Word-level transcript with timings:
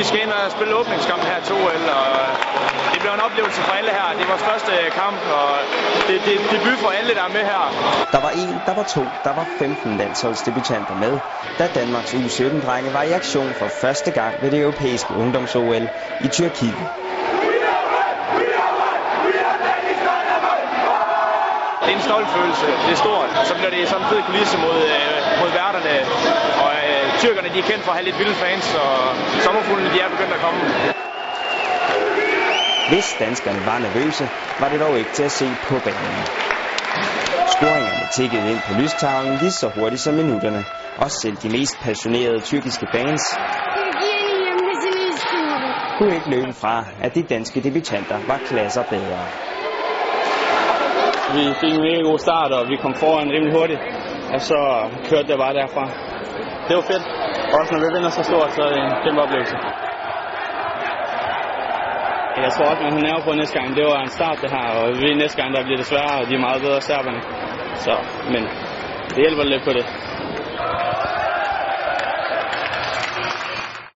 Vi 0.00 0.04
skal 0.04 0.20
ind 0.22 0.32
og 0.32 0.50
spille 0.56 0.74
åbningskampen 0.80 1.26
her 1.32 1.40
til 1.46 1.54
OL, 1.54 1.84
og 2.00 2.08
det 2.92 2.98
bliver 3.02 3.14
en 3.14 3.20
oplevelse 3.28 3.60
for 3.66 3.72
alle 3.72 3.90
her. 3.90 4.06
Det 4.16 4.22
er 4.26 4.30
vores 4.34 4.42
første 4.50 4.72
kamp, 5.00 5.18
og 5.40 5.48
det, 6.08 6.14
det 6.26 6.32
er 6.34 6.40
debut 6.56 6.78
for 6.84 6.88
alle, 6.98 7.14
der 7.14 7.22
er 7.28 7.32
med 7.38 7.44
her. 7.52 7.62
Der 8.12 8.20
var 8.20 8.30
en, 8.30 8.62
der 8.66 8.74
var 8.74 8.82
to, 8.82 9.04
der 9.24 9.32
var 9.32 9.46
15 9.58 9.96
landsholdsdebutanter 9.96 10.94
med, 10.94 11.20
da 11.58 11.66
Danmarks 11.66 12.14
U17-drenge 12.14 12.92
var 12.92 13.02
i 13.02 13.12
aktion 13.12 13.54
for 13.54 13.68
første 13.68 14.10
gang 14.10 14.42
ved 14.42 14.50
det 14.50 14.60
europæiske 14.60 15.14
ungdoms-OL 15.14 15.88
i 16.20 16.28
Tyrkiet. 16.28 16.78
Det 21.84 21.90
er 21.92 21.96
en 21.96 22.00
stolt 22.10 22.28
følelse. 22.36 22.66
Det 22.86 22.92
er 22.96 23.00
stort. 23.06 23.28
Og 23.40 23.44
så 23.46 23.54
bliver 23.54 23.70
det 23.70 23.88
sådan 23.88 24.02
en 24.04 24.08
fed 24.12 24.22
kulisse 24.22 24.56
mod, 24.58 24.78
øh, 24.96 25.16
mod 25.40 25.48
øh, 25.48 25.51
tyrkerne 27.22 27.48
de 27.54 27.58
er 27.62 27.66
kendt 27.70 27.82
for 27.84 27.92
at 27.92 27.96
have 27.98 28.06
lidt 28.08 28.18
vilde 28.20 28.36
fans, 28.44 28.66
og 28.84 28.94
sommerfuglene 29.46 29.90
de 29.94 29.98
er 30.04 30.08
begyndt 30.14 30.32
at 30.38 30.40
komme. 30.46 30.60
Hvis 32.92 33.08
danskerne 33.24 33.60
var 33.70 33.78
nervøse, 33.86 34.24
var 34.60 34.68
det 34.72 34.80
dog 34.84 34.94
ikke 35.00 35.12
til 35.18 35.24
at 35.30 35.34
se 35.40 35.48
på 35.68 35.74
banen. 35.86 36.22
Scoringerne 37.54 38.06
tikkede 38.18 38.46
ind 38.52 38.60
på 38.68 38.72
lystavlen 38.82 39.34
lige 39.42 39.56
så 39.60 39.68
hurtigt 39.76 40.02
som 40.06 40.14
minutterne. 40.14 40.64
Også 41.04 41.16
selv 41.22 41.36
de 41.44 41.48
mest 41.58 41.74
passionerede 41.86 42.40
tyrkiske 42.50 42.86
istiyorum. 45.14 45.62
kunne 45.98 46.14
ikke 46.18 46.30
løbe 46.30 46.52
fra, 46.62 46.84
at 47.04 47.14
de 47.14 47.22
danske 47.22 47.60
debutanter 47.60 48.18
var 48.30 48.38
klasser 48.48 48.82
bedre. 48.94 49.22
Vi 51.34 51.44
fik 51.60 51.72
en 51.74 51.82
mega 51.88 52.00
god 52.10 52.18
start, 52.18 52.52
og 52.52 52.68
vi 52.68 52.76
kom 52.76 52.94
foran 52.94 53.30
rimelig 53.34 53.54
hurtigt. 53.58 53.80
Og 54.34 54.40
så 54.40 54.58
kørte 55.08 55.28
det 55.28 55.38
bare 55.38 55.54
derfra. 55.54 56.11
Det 56.68 56.74
var 56.78 56.84
fedt. 56.92 57.04
Også 57.58 57.70
når 57.72 57.80
vi 57.84 57.88
vinder 57.94 58.10
så 58.18 58.22
stort, 58.30 58.50
så 58.56 58.60
er 58.66 58.70
det 58.74 58.80
en 58.86 58.94
kæmpe 59.04 59.20
oplevelse. 59.24 59.56
Jeg 62.44 62.50
tror 62.54 62.66
også, 62.70 62.82
man 62.86 62.92
har 62.96 63.02
nerve 63.08 63.22
på 63.26 63.32
næste 63.40 63.54
gang. 63.58 63.68
Det 63.78 63.84
var 63.92 64.00
en 64.06 64.12
start 64.18 64.38
det 64.42 64.50
her, 64.56 64.66
og 64.78 64.84
vi 65.00 65.14
næste 65.14 65.36
gang 65.40 65.48
der 65.54 65.62
bliver 65.66 65.78
det 65.82 65.86
sværere, 65.92 66.18
og 66.20 66.26
de 66.28 66.34
er 66.34 66.42
meget 66.48 66.60
bedre 66.66 66.80
serberne. 66.80 67.20
Så, 67.84 67.94
men 68.32 68.42
det 69.14 69.20
hjælper 69.24 69.44
lidt 69.52 69.64
på 69.68 69.72
det. 69.78 69.86